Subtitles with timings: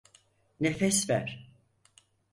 [0.59, 1.47] Nefes ver.